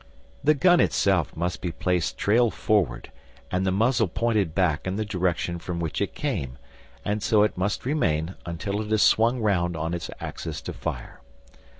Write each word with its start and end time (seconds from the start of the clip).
The 0.43 0.55
gun 0.55 0.79
itself 0.79 1.37
must 1.37 1.61
be 1.61 1.71
placed 1.71 2.17
trail 2.17 2.49
forward 2.49 3.11
and 3.51 3.67
the 3.67 3.71
muzzle 3.71 4.07
pointing 4.07 4.47
back 4.47 4.87
in 4.87 4.95
the 4.95 5.05
direction 5.05 5.59
from 5.59 5.79
which 5.79 6.01
it 6.01 6.15
came, 6.15 6.57
and 7.05 7.21
so 7.21 7.43
it 7.43 7.55
must 7.55 7.85
remain 7.85 8.33
until 8.43 8.81
it 8.81 8.91
is 8.91 9.03
swung 9.03 9.41
round 9.41 9.77
on 9.77 9.93
its 9.93 10.09
axis 10.19 10.59
to 10.61 10.73
fire. 10.73 11.21